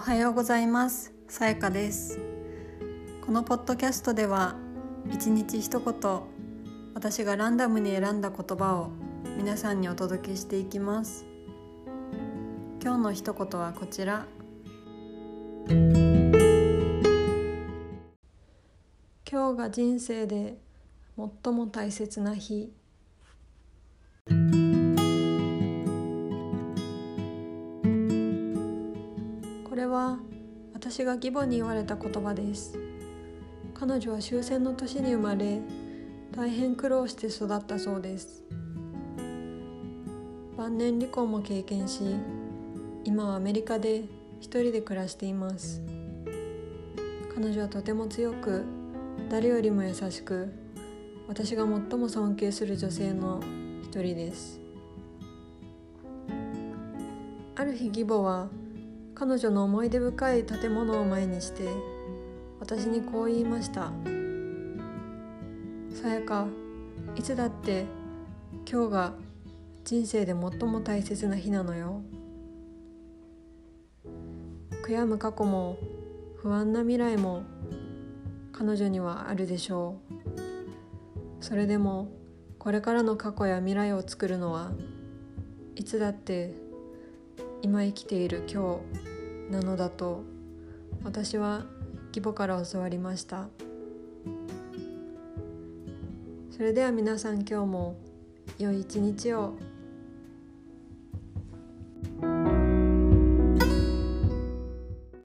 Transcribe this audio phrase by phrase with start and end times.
[0.00, 1.12] おはようございます。
[1.28, 2.18] さやかです。
[3.20, 4.56] このポッドキャストでは
[5.12, 5.94] 一日一言
[6.94, 8.92] 私がランダムに選んだ言葉を
[9.36, 11.26] 皆さんにお届けしていきます。
[12.82, 14.26] 今日の一言はこちら。
[15.68, 15.94] 今
[19.30, 20.56] 日が人生で
[21.44, 22.72] 最も大切な日。
[29.80, 30.18] れは
[30.74, 32.78] 私が義母に言われた言葉です。
[33.72, 35.62] 彼女は終戦の年に生まれ
[36.32, 38.44] 大変苦労して育ったそうです。
[40.58, 42.02] 晩年離婚も経験し
[43.04, 44.04] 今はアメリカで
[44.40, 45.82] 一人で暮らしています。
[47.34, 48.66] 彼女はとても強く
[49.30, 50.52] 誰よりも優しく
[51.26, 53.40] 私が最も尊敬する女性の
[53.82, 54.60] 一人です。
[57.56, 58.50] ある日義母は
[59.20, 61.68] 彼女の思い出深い建物を前にして
[62.58, 63.92] 私にこう言いました
[65.92, 66.46] 「さやか
[67.14, 67.84] いつだって
[68.66, 69.12] 今日が
[69.84, 72.00] 人生で最も大切な日なのよ」
[74.82, 75.76] 悔やむ過去も
[76.36, 77.42] 不安な未来も
[78.52, 81.44] 彼女にはあるでしょう。
[81.44, 82.08] それでも
[82.58, 84.72] これからの過去や未来を作るのは
[85.76, 86.54] いつだって
[87.60, 89.09] 今生きている今日。
[89.50, 90.22] なのだと
[91.04, 91.66] 私は
[92.14, 93.48] 義母から教わりました。
[96.50, 97.96] それでは皆さん今日も
[98.58, 99.54] 良い一日を。